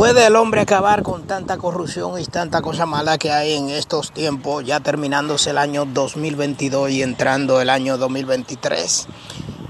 ¿Puede 0.00 0.26
el 0.26 0.36
hombre 0.36 0.62
acabar 0.62 1.02
con 1.02 1.26
tanta 1.26 1.58
corrupción 1.58 2.18
y 2.18 2.24
tanta 2.24 2.62
cosa 2.62 2.86
mala 2.86 3.18
que 3.18 3.32
hay 3.32 3.52
en 3.52 3.68
estos 3.68 4.12
tiempos, 4.12 4.64
ya 4.64 4.80
terminándose 4.80 5.50
el 5.50 5.58
año 5.58 5.84
2022 5.84 6.90
y 6.92 7.02
entrando 7.02 7.60
el 7.60 7.68
año 7.68 7.98
2023? 7.98 9.08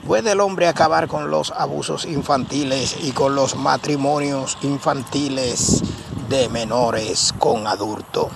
¿Puede 0.07 0.31
el 0.31 0.39
hombre 0.39 0.69
acabar 0.69 1.09
con 1.09 1.33
los 1.33 1.51
abusos 1.51 2.05
infantiles 2.05 2.97
y 3.03 3.11
con 3.11 3.35
los 3.35 3.57
matrimonios 3.57 4.57
infantiles 4.63 5.83
de 6.29 6.49
menores 6.49 7.35
con 7.37 7.67
adultos? 7.67 8.29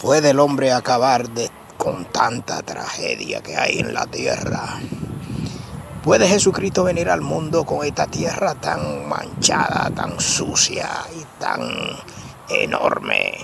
¿Puede 0.00 0.30
el 0.30 0.40
hombre 0.40 0.72
acabar 0.72 1.28
de, 1.28 1.50
con 1.76 2.06
tanta 2.06 2.62
tragedia 2.62 3.42
que 3.42 3.54
hay 3.54 3.80
en 3.80 3.92
la 3.92 4.06
tierra? 4.06 4.80
¿Puede 6.02 6.26
Jesucristo 6.26 6.84
venir 6.84 7.10
al 7.10 7.20
mundo 7.20 7.66
con 7.66 7.84
esta 7.84 8.06
tierra 8.06 8.54
tan 8.54 9.06
manchada, 9.06 9.90
tan 9.94 10.18
sucia 10.18 10.88
y 11.14 11.22
tan 11.38 11.60
enorme? 12.48 13.34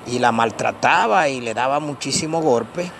y 0.06 0.18
la 0.18 0.32
maltrataba 0.32 1.30
y 1.30 1.40
le 1.40 1.54
daba 1.54 1.80
muchísimo 1.80 2.42
golpe, 2.42 2.90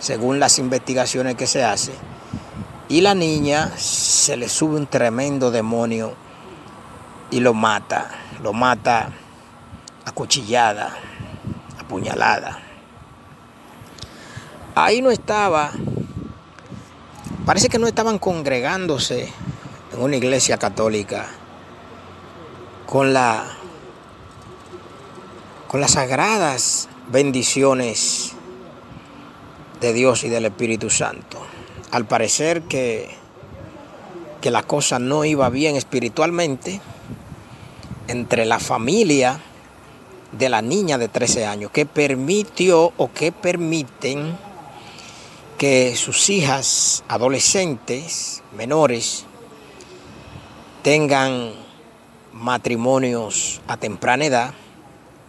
según 0.00 0.40
las 0.40 0.58
investigaciones 0.58 1.36
que 1.36 1.46
se 1.46 1.62
hacen. 1.62 1.94
Y 2.88 3.00
la 3.00 3.14
niña 3.14 3.70
se 3.76 4.36
le 4.36 4.48
sube 4.48 4.74
un 4.74 4.88
tremendo 4.88 5.52
demonio 5.52 6.14
y 7.30 7.38
lo 7.38 7.54
mata, 7.54 8.10
lo 8.42 8.52
mata 8.52 9.08
acuchillada, 10.04 10.90
apuñalada. 11.78 12.58
Ahí 14.74 15.00
no 15.00 15.12
estaba, 15.12 15.70
parece 17.44 17.68
que 17.68 17.78
no 17.78 17.86
estaban 17.86 18.18
congregándose 18.18 19.32
en 19.92 20.02
una 20.02 20.16
iglesia 20.16 20.58
católica 20.58 21.26
con 22.84 23.12
la 23.12 23.44
con 25.68 25.80
las 25.80 25.92
sagradas 25.92 26.88
bendiciones 27.08 28.32
de 29.80 29.92
Dios 29.92 30.24
y 30.24 30.28
del 30.28 30.46
Espíritu 30.46 30.90
Santo. 30.90 31.38
Al 31.90 32.06
parecer 32.06 32.62
que, 32.62 33.10
que 34.40 34.50
la 34.50 34.62
cosa 34.62 34.98
no 34.98 35.24
iba 35.24 35.48
bien 35.50 35.76
espiritualmente 35.76 36.80
entre 38.08 38.44
la 38.44 38.58
familia 38.58 39.40
de 40.32 40.48
la 40.48 40.62
niña 40.62 40.98
de 40.98 41.08
13 41.08 41.46
años, 41.46 41.70
que 41.70 41.86
permitió 41.86 42.92
o 42.96 43.12
que 43.12 43.32
permiten 43.32 44.36
que 45.58 45.96
sus 45.96 46.28
hijas 46.30 47.02
adolescentes, 47.08 48.42
menores, 48.56 49.24
tengan 50.82 51.52
matrimonios 52.32 53.60
a 53.66 53.76
temprana 53.78 54.26
edad 54.26 54.54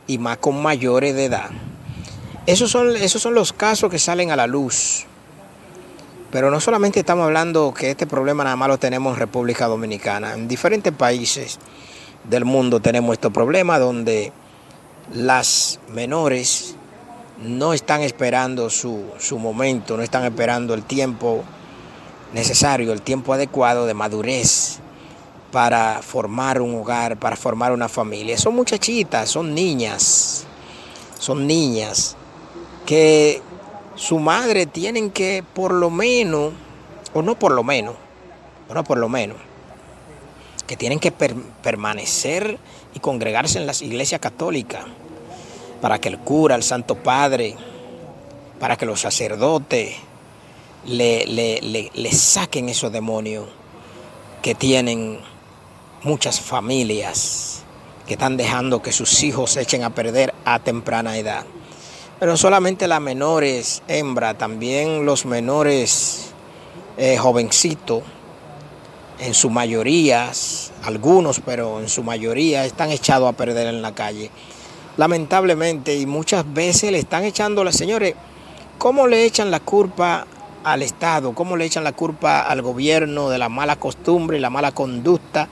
y 0.08 0.18
más 0.18 0.38
con 0.38 0.62
mayores 0.62 1.14
de 1.16 1.26
edad. 1.26 1.50
Esos 2.46 2.72
son, 2.72 2.96
esos 2.96 3.22
son 3.22 3.34
los 3.34 3.54
casos 3.54 3.92
que 3.92 4.00
salen 4.00 4.32
a 4.32 4.36
la 4.36 4.48
luz. 4.48 5.06
Pero 6.32 6.50
no 6.50 6.60
solamente 6.60 7.00
estamos 7.00 7.26
hablando 7.26 7.74
que 7.74 7.92
este 7.92 8.08
problema 8.08 8.44
nada 8.44 8.56
más 8.56 8.70
lo 8.70 8.78
tenemos 8.78 9.14
en 9.14 9.20
República 9.20 9.68
Dominicana. 9.68 10.34
En 10.34 10.48
diferentes 10.48 10.94
países 10.94 11.60
del 12.24 12.46
mundo 12.46 12.80
tenemos 12.80 13.14
este 13.14 13.30
problema 13.30 13.80
donde 13.80 14.32
las 15.14 15.80
menores 15.94 16.76
no 17.42 17.74
están 17.74 18.02
esperando 18.02 18.70
su, 18.70 19.06
su 19.20 19.40
momento, 19.40 19.96
no 19.96 20.04
están 20.04 20.26
esperando 20.26 20.74
el 20.74 20.84
tiempo 20.84 21.44
necesario, 22.34 22.92
el 22.92 23.02
tiempo 23.02 23.34
adecuado 23.34 23.86
de 23.86 23.94
madurez 23.94 24.80
para 25.52 26.02
formar 26.02 26.62
un 26.62 26.76
hogar, 26.76 27.18
para 27.18 27.36
formar 27.36 27.72
una 27.72 27.88
familia. 27.88 28.38
Son 28.38 28.56
muchachitas, 28.56 29.30
son 29.30 29.54
niñas, 29.54 30.46
son 31.20 31.48
niñas 31.48 32.16
que 32.86 33.42
su 33.96 34.20
madre 34.20 34.66
tienen 34.66 35.10
que 35.12 35.44
por 35.54 35.74
lo 35.74 35.90
menos, 35.90 36.54
o 37.14 37.22
no 37.22 37.38
por 37.38 37.52
lo 37.52 37.64
menos, 37.64 37.96
o 38.70 38.74
no 38.74 38.84
por 38.84 38.98
lo 38.98 39.10
menos, 39.10 39.38
que 40.68 40.78
tienen 40.78 41.00
que 41.00 41.12
permanecer 41.12 42.60
y 42.94 43.00
congregarse 43.00 43.58
en 43.58 43.68
las 43.68 43.82
iglesias 43.82 44.22
católicas 44.22 44.86
para 45.82 46.00
que 46.00 46.10
el 46.10 46.20
cura, 46.20 46.56
el 46.56 46.64
Santo 46.64 46.96
Padre, 46.96 47.56
para 48.60 48.76
que 48.76 48.86
los 48.86 49.02
sacerdotes 49.02 49.96
le, 50.86 51.26
le, 51.26 51.92
le 51.94 52.12
saquen 52.12 52.70
esos 52.70 52.92
demonios 52.92 53.46
que 54.42 54.56
tienen 54.56 55.20
muchas 56.04 56.40
familias 56.40 57.64
que 58.06 58.14
están 58.14 58.38
dejando 58.38 58.82
que 58.82 58.92
sus 58.92 59.24
hijos 59.24 59.52
se 59.52 59.62
echen 59.62 59.84
a 59.84 59.90
perder 59.90 60.34
a 60.46 60.60
temprana 60.60 61.18
edad. 61.18 61.46
Pero 62.20 62.38
solamente 62.38 62.88
las 62.88 63.02
menores 63.02 63.84
hembra, 63.88 64.38
también 64.38 65.06
los 65.06 65.26
menores 65.26 66.32
eh, 66.98 67.18
jovencitos, 67.18 68.04
en 69.20 69.34
su 69.34 69.50
mayoría, 69.50 70.32
algunos, 70.84 71.40
pero 71.40 71.80
en 71.80 71.90
su 71.90 72.04
mayoría 72.04 72.66
están 72.66 72.92
echados 72.92 73.30
a 73.30 73.36
perder 73.36 73.68
en 73.68 73.82
la 73.82 73.94
calle. 73.94 74.30
Lamentablemente, 74.96 75.96
y 75.96 76.06
muchas 76.06 76.52
veces 76.54 76.92
le 76.92 77.00
están 77.00 77.24
echando, 77.24 77.64
las 77.64 77.76
señores, 77.76 78.16
¿cómo 78.78 79.08
le 79.08 79.26
echan 79.26 79.52
la 79.52 79.60
culpa 79.60 80.26
al 80.64 80.82
Estado? 80.82 81.34
¿Cómo 81.34 81.56
le 81.58 81.66
echan 81.66 81.84
la 81.84 81.94
culpa 81.94 82.42
al 82.42 82.62
gobierno 82.62 83.30
de 83.30 83.38
la 83.38 83.50
mala 83.50 83.76
costumbre 83.78 84.38
y 84.38 84.40
la 84.40 84.50
mala 84.50 84.72
conducta? 84.72 85.48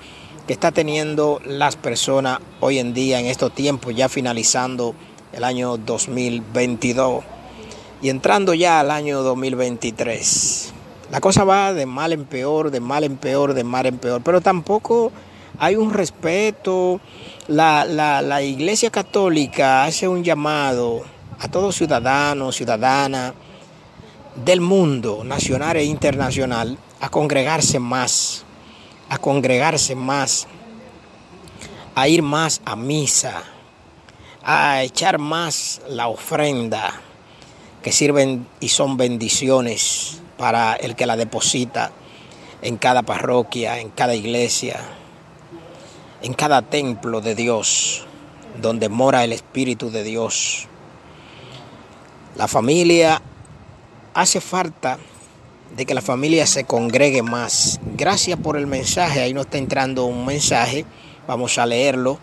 Que 0.48 0.54
está 0.54 0.72
teniendo 0.72 1.42
las 1.44 1.76
personas 1.76 2.40
hoy 2.60 2.80
en 2.80 2.94
día 2.94 3.20
en 3.20 3.26
estos 3.26 3.54
tiempos, 3.54 3.96
ya 3.96 4.10
finalizando 4.10 4.94
el 5.34 5.44
año 5.44 5.78
2022 5.78 7.24
y 8.02 8.10
entrando 8.10 8.54
ya 8.54 8.80
al 8.80 8.92
año 8.92 9.24
2023. 9.24 10.74
La 11.12 11.20
cosa 11.20 11.44
va 11.44 11.74
de 11.74 11.86
mal 11.86 12.14
en 12.14 12.26
peor, 12.26 12.70
de 12.70 12.80
mal 12.80 13.04
en 13.04 13.18
peor, 13.18 13.54
de 13.54 13.64
mal 13.64 13.86
en 13.88 13.98
peor, 13.98 14.22
pero 14.24 14.42
tampoco 14.42 15.12
hay 15.58 15.76
un 15.76 15.94
respeto. 15.94 17.00
La, 17.48 17.86
la 17.86 18.42
Iglesia 18.42 18.90
Católica 18.92 19.84
hace 19.84 20.08
un 20.08 20.24
llamado 20.24 21.04
a 21.40 21.48
todos 21.48 21.76
ciudadanos, 21.76 22.56
ciudadanas 22.56 23.34
del 24.44 24.62
mundo, 24.62 25.24
nacional 25.24 25.78
e 25.78 25.84
internacional, 25.84 26.78
a 27.00 27.10
congregarse 27.10 27.80
más 27.80 28.45
a 29.10 29.18
congregarse 29.18 29.96
más, 29.96 30.48
a 31.96 32.08
ir 32.08 32.22
más 32.22 32.62
a 32.66 32.76
misa, 32.76 33.44
a 34.44 34.84
echar 34.84 35.18
más 35.18 35.82
la 35.88 36.08
ofrenda 36.08 37.02
que 37.82 37.92
sirven 37.92 38.48
y 38.60 38.70
son 38.70 38.98
bendiciones 38.98 40.22
para 40.38 40.74
el 40.74 40.96
que 40.96 41.06
la 41.06 41.18
deposita 41.18 41.92
en 42.62 42.78
cada 42.78 43.04
parroquia, 43.04 43.80
en 43.80 43.90
cada 43.90 44.16
iglesia, 44.16 44.80
en 46.22 46.34
cada 46.34 46.64
templo 46.64 47.22
de 47.22 47.36
Dios, 47.36 48.06
donde 48.62 48.90
mora 48.90 49.24
el 49.24 49.34
Espíritu 49.34 49.92
de 49.92 50.04
Dios. 50.04 50.68
La 52.36 52.48
familia 52.48 53.22
hace 54.14 54.42
falta 54.42 54.98
de 55.76 55.86
que 55.86 55.94
la 55.94 56.02
familia 56.02 56.46
se 56.48 56.64
congregue 56.64 57.22
más. 57.22 57.80
Gracias 57.96 58.40
por 58.40 58.58
el 58.58 58.68
mensaje. 58.68 59.22
Ahí 59.22 59.34
nos 59.34 59.46
está 59.46 59.58
entrando 59.58 60.06
un 60.06 60.26
mensaje. 60.26 60.86
Vamos 61.28 61.58
a 61.58 61.66
leerlo 61.66 62.20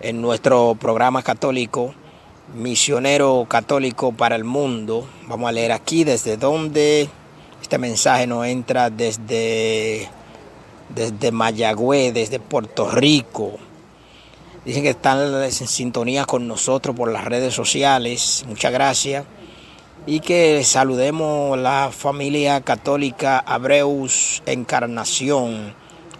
en 0.00 0.20
nuestro 0.20 0.76
programa 0.78 1.22
católico, 1.22 1.94
Misionero 2.54 3.46
Católico 3.48 4.12
para 4.12 4.36
el 4.36 4.44
Mundo. 4.44 5.06
Vamos 5.26 5.48
a 5.48 5.52
leer 5.52 5.72
aquí 5.72 6.04
desde 6.04 6.36
donde 6.36 7.08
este 7.62 7.78
mensaje 7.78 8.26
nos 8.26 8.46
entra 8.46 8.90
desde, 8.90 10.08
desde 10.94 11.30
Mayagüez, 11.30 12.12
desde 12.12 12.40
Puerto 12.40 12.90
Rico. 12.90 13.52
Dicen 14.64 14.82
que 14.82 14.90
están 14.90 15.18
en 15.42 15.52
sintonía 15.52 16.24
con 16.24 16.46
nosotros 16.46 16.94
por 16.94 17.10
las 17.10 17.24
redes 17.24 17.54
sociales. 17.54 18.44
Muchas 18.46 18.72
gracias 18.72 19.24
y 20.06 20.20
que 20.20 20.64
saludemos 20.64 21.58
la 21.58 21.90
familia 21.92 22.60
católica 22.60 23.38
Abreus 23.38 24.42
Encarnación 24.46 25.74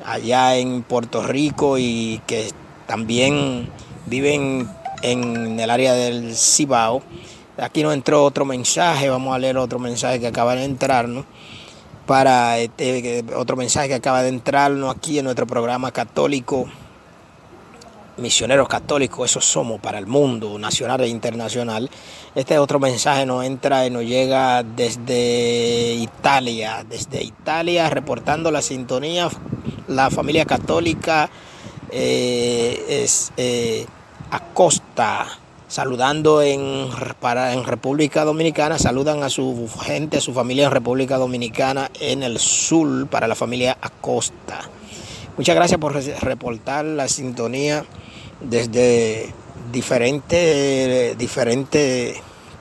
allá 0.05 0.57
en 0.57 0.83
Puerto 0.83 1.23
Rico 1.23 1.79
y 1.79 2.21
que 2.27 2.51
también 2.87 3.69
viven 4.07 4.69
en 5.03 5.59
el 5.59 5.71
área 5.71 5.95
del 5.95 6.37
Cibao. 6.37 7.03
Aquí 7.59 7.83
nos 7.83 7.95
entró 7.95 8.25
otro 8.25 8.45
mensaje, 8.45 9.11
vamos 9.11 9.35
a 9.35 9.39
leer 9.39 9.57
otro 9.57 9.79
mensaje 9.79 10.21
que 10.21 10.29
acaba 10.29 10.55
de 10.55 10.65
entrarnos 10.65 11.25
para 12.07 12.59
este, 12.59 13.25
otro 13.37 13.57
mensaje 13.57 13.89
que 13.89 13.95
acaba 13.95 14.23
de 14.23 14.29
entrarnos 14.29 14.95
aquí 14.95 15.19
en 15.19 15.25
nuestro 15.25 15.47
programa 15.47 15.93
católico 15.93 16.67
misioneros 18.17 18.69
católicos, 18.69 19.31
esos 19.31 19.45
somos 19.45 19.81
para 19.81 19.99
el 19.99 20.07
mundo 20.07 20.59
nacional 20.59 21.01
e 21.01 21.09
internacional. 21.09 21.89
Este 22.35 22.59
otro 22.59 22.79
mensaje 22.79 23.27
nos 23.27 23.45
entra 23.45 23.87
y 23.87 23.91
nos 23.91 24.05
llega 24.05 24.63
desde 24.63 25.95
Italia, 25.95 26.85
desde 26.89 27.23
Italia, 27.23 27.89
reportando 27.91 28.51
la 28.51 28.63
sintonía, 28.63 29.29
la 29.89 30.11
familia 30.11 30.45
católica 30.45 31.31
eh, 31.91 32.85
es 32.89 33.33
eh, 33.37 33.87
Acosta, 34.31 35.27
saludando 35.69 36.43
en, 36.43 36.89
para, 37.21 37.53
en 37.53 37.65
República 37.65 38.25
Dominicana, 38.25 38.79
saludan 38.79 39.23
a 39.23 39.31
su 39.31 39.69
gente, 39.81 40.19
a 40.19 40.21
su 40.21 40.33
familia 40.33 40.67
en 40.67 40.73
República 40.73 41.19
Dominicana, 41.19 41.91
en 42.01 42.23
el 42.23 42.39
sur, 42.39 43.07
para 43.09 43.27
la 43.27 43.35
familia 43.35 43.77
Acosta. 43.81 44.61
Muchas 45.39 45.55
gracias 45.57 45.81
por 45.81 45.95
reportar 45.95 46.85
la 46.85 47.09
sintonía 47.09 47.87
desde 48.43 49.33
diferentes, 49.73 51.17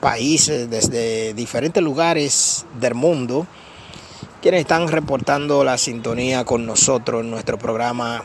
países, 0.00 0.70
desde 0.70 1.34
diferentes 1.34 1.82
lugares 1.82 2.64
del 2.80 2.94
mundo, 2.94 3.46
quienes 4.40 4.62
están 4.62 4.88
reportando 4.88 5.64
la 5.64 5.76
sintonía 5.76 6.46
con 6.46 6.64
nosotros 6.64 7.20
en 7.20 7.30
nuestro 7.30 7.58
programa 7.58 8.24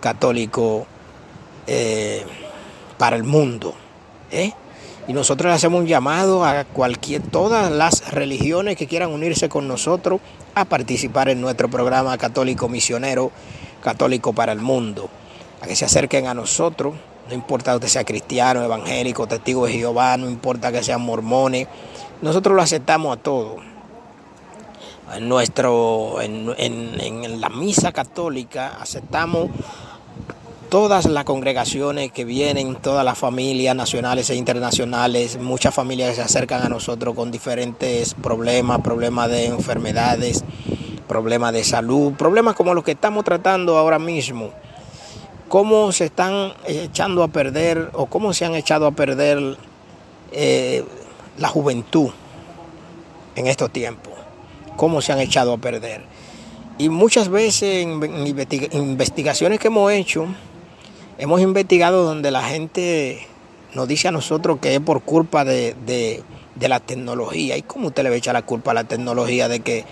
católico 0.00 0.86
eh, 1.66 2.24
para 2.96 3.16
el 3.16 3.24
mundo. 3.24 3.74
¿eh? 4.30 4.52
Y 5.06 5.12
nosotros 5.12 5.50
le 5.50 5.56
hacemos 5.56 5.80
un 5.80 5.86
llamado 5.86 6.46
a 6.46 6.64
cualquier, 6.64 7.20
todas 7.20 7.70
las 7.70 8.10
religiones 8.12 8.78
que 8.78 8.86
quieran 8.86 9.10
unirse 9.10 9.50
con 9.50 9.68
nosotros 9.68 10.22
a 10.54 10.64
participar 10.64 11.28
en 11.28 11.42
nuestro 11.42 11.68
programa 11.68 12.16
católico 12.16 12.70
misionero, 12.70 13.30
católico 13.84 14.32
para 14.32 14.52
el 14.52 14.60
mundo 14.60 15.08
a 15.60 15.66
que 15.66 15.76
se 15.76 15.84
acerquen 15.84 16.26
a 16.26 16.34
nosotros. 16.34 16.94
No 17.28 17.34
importa 17.34 17.78
que 17.78 17.88
sea 17.88 18.04
cristiano, 18.04 18.62
evangélico, 18.62 19.26
testigo 19.26 19.66
de 19.66 19.72
Jehová, 19.72 20.16
no 20.16 20.28
importa 20.28 20.72
que 20.72 20.82
sean 20.82 21.02
mormones. 21.02 21.68
Nosotros 22.20 22.56
lo 22.56 22.62
aceptamos 22.62 23.16
a 23.16 23.20
todos. 23.20 23.62
En, 25.14 25.28
nuestro, 25.28 26.20
en, 26.20 26.52
en 26.58 27.40
la 27.40 27.50
misa 27.50 27.92
católica 27.92 28.78
aceptamos 28.80 29.50
todas 30.74 31.06
las 31.06 31.22
congregaciones 31.22 32.10
que 32.10 32.24
vienen, 32.24 32.74
todas 32.74 33.04
las 33.04 33.16
familias 33.16 33.76
nacionales 33.76 34.28
e 34.30 34.34
internacionales, 34.34 35.38
muchas 35.38 35.72
familias 35.72 36.10
que 36.10 36.16
se 36.16 36.22
acercan 36.22 36.62
a 36.62 36.68
nosotros 36.68 37.14
con 37.14 37.30
diferentes 37.30 38.14
problemas, 38.14 38.80
problemas 38.80 39.30
de 39.30 39.46
enfermedades, 39.46 40.42
problemas 41.08 41.52
de 41.52 41.64
salud, 41.64 42.12
problemas 42.14 42.54
como 42.54 42.74
los 42.74 42.84
que 42.84 42.92
estamos 42.92 43.24
tratando 43.24 43.76
ahora 43.78 43.98
mismo 43.98 44.50
cómo 45.54 45.92
se 45.92 46.06
están 46.06 46.52
echando 46.66 47.22
a 47.22 47.28
perder 47.28 47.90
o 47.92 48.06
cómo 48.06 48.32
se 48.32 48.44
han 48.44 48.56
echado 48.56 48.88
a 48.88 48.90
perder 48.90 49.56
eh, 50.32 50.84
la 51.38 51.46
juventud 51.48 52.10
en 53.36 53.46
estos 53.46 53.70
tiempos, 53.70 54.12
cómo 54.76 55.00
se 55.00 55.12
han 55.12 55.20
echado 55.20 55.52
a 55.52 55.58
perder. 55.58 56.02
Y 56.76 56.88
muchas 56.88 57.28
veces 57.28 57.86
en 57.86 58.26
investigaciones 58.72 59.60
que 59.60 59.68
hemos 59.68 59.92
hecho, 59.92 60.26
hemos 61.18 61.40
investigado 61.40 62.02
donde 62.02 62.32
la 62.32 62.42
gente 62.42 63.24
nos 63.74 63.86
dice 63.86 64.08
a 64.08 64.10
nosotros 64.10 64.58
que 64.60 64.74
es 64.74 64.80
por 64.80 65.02
culpa 65.02 65.44
de, 65.44 65.76
de 65.84 66.68
la 66.68 66.80
tecnología. 66.80 67.56
¿Y 67.56 67.62
cómo 67.62 67.88
usted 67.88 68.02
le 68.02 68.08
va 68.08 68.16
a 68.16 68.18
echar 68.18 68.34
la 68.34 68.42
culpa 68.42 68.72
a 68.72 68.74
la 68.74 68.84
tecnología 68.84 69.48
de 69.48 69.60
que, 69.60 69.84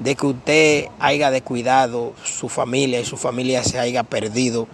de 0.00 0.16
que 0.16 0.26
usted 0.26 0.86
haya 0.98 1.30
descuidado 1.30 2.12
su 2.24 2.48
familia 2.48 3.00
y 3.00 3.04
su 3.04 3.16
familia 3.16 3.62
se 3.62 3.78
haya 3.78 4.02
perdido? 4.02 4.66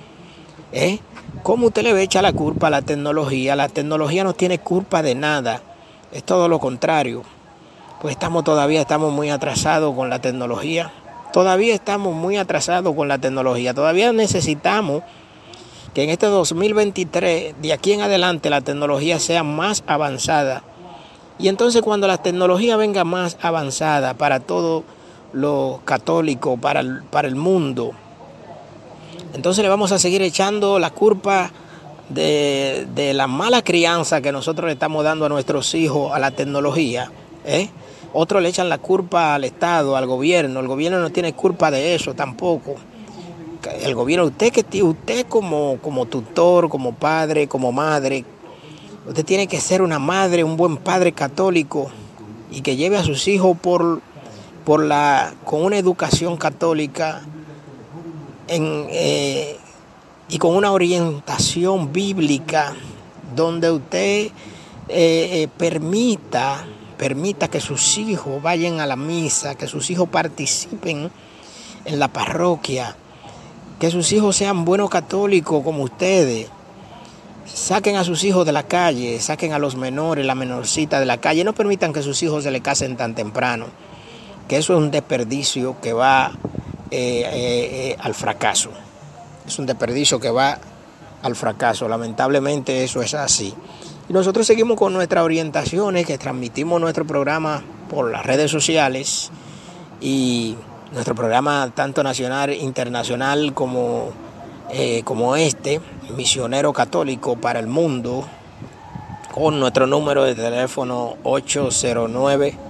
¿Eh? 0.73 0.99
¿Cómo 1.43 1.67
usted 1.67 1.83
le 1.83 1.93
ve 1.93 2.03
echar 2.03 2.23
la 2.23 2.33
culpa 2.33 2.69
a 2.69 2.71
la 2.71 2.83
tecnología? 2.83 3.55
La 3.55 3.69
tecnología 3.69 4.25
no 4.25 4.35
tiene 4.35 4.59
culpa 4.59 5.03
de 5.03 5.15
nada, 5.15 5.61
es 6.13 6.25
todo 6.25 6.49
lo 6.49 6.59
contrario. 6.59 7.23
Pues 8.01 8.13
estamos 8.13 8.45
todavía 8.45 8.81
estamos 8.81 9.13
muy 9.13 9.31
atrasados 9.31 9.95
con 9.95 10.11
la 10.11 10.21
tecnología. 10.21 10.93
Todavía 11.33 11.75
estamos 11.75 12.15
muy 12.15 12.37
atrasados 12.37 12.95
con 12.95 13.09
la 13.09 13.19
tecnología. 13.19 13.75
Todavía 13.75 14.13
necesitamos 14.13 15.03
que 15.93 16.05
en 16.05 16.11
este 16.11 16.27
2023, 16.27 17.55
de 17.61 17.73
aquí 17.73 17.93
en 17.93 18.03
adelante, 18.03 18.51
la 18.51 18.61
tecnología 18.61 19.19
sea 19.19 19.43
más 19.43 19.83
avanzada. 19.87 20.63
Y 21.39 21.49
entonces 21.49 21.83
cuando 21.83 22.07
la 22.07 22.19
tecnología 22.19 22.77
venga 22.77 23.05
más 23.05 23.39
avanzada 23.41 24.15
para 24.15 24.41
todo 24.41 24.85
lo 25.37 25.81
católico, 25.85 26.57
para 26.57 26.83
para 27.11 27.29
el 27.29 27.37
mundo, 27.37 27.93
entonces 29.37 29.63
le 29.63 29.69
vamos 29.69 29.93
a 29.93 29.99
seguir 29.99 30.23
echando 30.23 30.79
la 30.79 30.89
culpa 30.91 31.51
de, 32.09 33.13
la 33.15 33.27
mala 33.27 33.61
crianza 33.61 34.23
que 34.23 34.33
nosotros 34.33 34.67
le 34.67 34.73
estamos 34.73 35.05
dando 35.05 35.27
a 35.27 35.29
nuestros 35.29 35.75
hijos 35.75 36.11
a 36.15 36.19
la 36.19 36.31
tecnología. 36.31 37.11
¿eh? 37.45 37.69
Otros 38.15 38.43
le 38.43 38.49
echan 38.49 38.71
la 38.71 38.79
culpa 38.79 39.35
al 39.35 39.45
Estado, 39.45 39.95
al 39.95 40.07
gobierno. 40.07 40.61
El 40.61 40.69
gobierno 40.69 41.01
no 41.01 41.11
tiene 41.11 41.35
culpa 41.35 41.71
de 41.71 41.95
eso 41.95 42.15
tampoco. 42.15 42.77
El 43.83 43.95
gobierno, 43.95 44.25
usted 44.25 44.53
que 44.53 44.83
usted 44.83 45.27
como, 45.27 45.79
como 45.83 46.07
tutor, 46.07 46.71
como 46.71 46.95
padre, 46.95 47.47
como 47.47 47.73
madre, 47.73 48.25
usted 49.07 49.25
tiene 49.25 49.47
que 49.49 49.61
ser 49.61 49.83
una 49.83 49.99
madre, 49.99 50.45
un 50.45 50.57
buen 50.57 50.79
padre 50.79 51.13
católico 51.13 51.91
y 52.51 52.63
que 52.63 52.77
lleve 52.77 52.97
a 52.97 53.03
sus 53.03 53.29
hijos 53.29 53.55
por, 53.59 54.01
por 54.67 54.83
la, 54.83 55.33
con 55.45 55.65
una 55.65 55.79
educación 55.79 56.37
católica 56.37 57.23
eh, 58.49 59.57
y 60.29 60.39
con 60.39 60.57
una 60.57 60.73
orientación 60.73 61.93
bíblica 61.93 62.75
donde 63.37 63.71
usted 63.71 64.27
eh, 64.27 64.33
eh, 64.89 65.49
permita, 65.57 66.65
permita 66.99 67.47
que 67.47 67.61
sus 67.61 67.97
hijos 67.97 68.43
vayan 68.43 68.81
a 68.81 68.87
la 68.87 68.97
misa, 68.97 69.55
que 69.55 69.69
sus 69.69 69.89
hijos 69.91 70.09
participen 70.09 71.13
en 71.85 71.99
la 72.01 72.09
parroquia, 72.09 72.97
que 73.79 73.93
sus 73.93 74.11
hijos 74.11 74.35
sean 74.35 74.65
buenos 74.65 74.91
católicos 74.91 75.63
como 75.63 75.85
ustedes. 75.85 76.49
Saquen 77.47 77.95
a 77.95 78.03
sus 78.03 78.25
hijos 78.25 78.45
de 78.45 78.51
la 78.51 78.65
calle, 78.65 79.21
saquen 79.21 79.53
a 79.53 79.61
los 79.61 79.77
menores, 79.77 80.27
la 80.27 80.35
menorcita 80.35 80.99
de 80.99 81.07
la 81.07 81.19
calle. 81.19 81.45
No 81.45 81.53
permitan 81.53 81.93
que 81.93 82.03
sus 82.03 82.21
hijos 82.25 82.43
se 82.43 82.51
le 82.51 82.61
casen 82.63 82.97
tan 82.97 83.15
temprano, 83.15 83.67
que 84.49 84.57
eso 84.59 84.75
es 84.75 84.79
un 84.79 84.91
desperdicio 84.91 85.81
que 85.81 85.93
va 85.93 86.33
eh, 86.91 87.21
eh, 87.21 87.91
eh, 87.91 87.97
al 87.99 88.15
fracaso. 88.15 88.71
Es 89.47 89.59
un 89.59 89.67
desperdicio 89.67 90.21
que 90.21 90.31
va 90.31 90.59
al 91.23 91.35
fracaso. 91.35 91.89
Lamentablemente 91.89 92.85
eso 92.85 93.03
es 93.03 93.15
así. 93.15 93.55
Y 94.09 94.13
nosotros 94.13 94.47
seguimos 94.47 94.77
con 94.77 94.93
nuestras 94.93 95.25
orientaciones 95.25 96.07
que 96.07 96.17
transmitimos 96.17 96.81
nuestro 96.81 97.05
programa 97.05 97.63
por 97.91 98.11
las 98.11 98.25
redes 98.25 98.51
sociales 98.51 99.31
y 100.01 100.57
nuestro 100.93 101.15
programa 101.17 101.73
tanto 101.75 102.05
nacional, 102.05 102.53
internacional 102.53 103.53
como, 103.53 104.13
como 105.03 105.35
este, 105.35 105.81
Misionero 106.17 106.73
Católico 106.73 107.37
para 107.37 107.59
el 107.59 107.67
Mundo, 107.67 108.25
con 109.35 109.59
nuestro 109.59 109.89
número 109.89 110.23
de 110.23 110.37
teléfono 110.37 111.17
809 111.25 112.66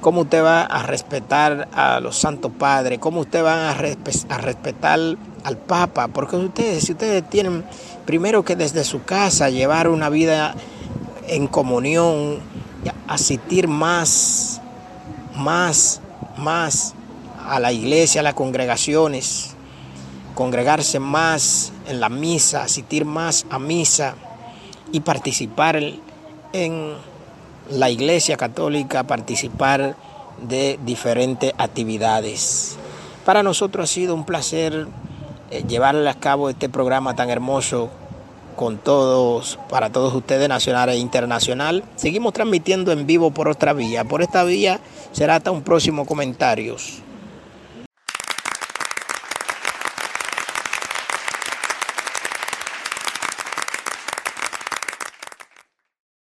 ¿Cómo 0.02 0.22
usted 0.22 0.44
va 0.44 0.62
a 0.62 0.84
respetar 0.84 1.70
a 1.74 2.00
los 2.00 2.18
santos 2.18 2.52
padres? 2.58 3.00
¿Cómo 3.00 3.22
usted 3.22 3.44
va 3.44 3.72
a, 3.72 3.74
respetar 3.74 5.00
al 5.44 5.58
Papa? 5.58 6.08
Porque 6.08 6.36
ustedes, 6.36 6.84
si 6.84 6.92
ustedes 6.92 7.28
tienen 7.30 7.66
primero 8.06 8.46
que 8.46 8.56
desde 8.56 8.84
su 8.84 9.04
casa 9.04 9.50
llevar 9.50 9.90
una 9.90 10.10
vida 10.10 10.54
en 11.28 11.48
comunión, 11.48 12.40
asistir 13.08 13.68
más, 13.68 14.62
más, 15.36 16.00
más 16.38 16.94
a 17.48 17.60
la 17.60 17.72
iglesia, 17.72 18.22
a 18.22 18.24
las 18.24 18.36
congregaciones, 18.36 19.56
congregarse 20.36 21.00
más 21.00 21.72
en 21.88 22.00
la 22.00 22.10
misa, 22.10 22.64
asistir 22.64 23.04
más 23.04 23.48
a 23.50 23.58
misa 23.58 24.14
y 24.92 25.00
participar 25.00 25.82
en 26.54 27.17
la 27.70 27.90
iglesia 27.90 28.38
católica, 28.38 29.04
participar 29.04 29.96
de 30.42 30.80
diferentes 30.86 31.54
actividades. 31.58 32.78
Para 33.26 33.44
nosotros 33.44 33.90
ha 33.90 33.94
sido 33.94 34.16
un 34.16 34.26
placer 34.26 34.88
eh, 35.52 35.64
llevarle 35.68 36.10
a 36.10 36.14
cabo 36.14 36.50
este 36.50 36.70
programa 36.70 37.16
tan 37.16 37.30
hermoso 37.30 37.90
con 38.56 38.78
todos, 38.78 39.60
para 39.70 39.92
todos 39.92 40.14
ustedes, 40.14 40.50
nacional 40.50 40.90
e 40.90 40.98
internacional. 40.98 41.84
Seguimos 41.96 42.34
transmitiendo 42.34 42.92
en 42.92 43.06
vivo 43.06 43.32
por 43.32 43.48
otra 43.48 43.74
vía. 43.74 44.04
Por 44.04 44.22
esta 44.22 44.44
vía 44.44 44.80
será 45.12 45.36
hasta 45.36 45.52
un 45.52 45.62
próximo 45.62 46.06
comentarios. 46.06 47.02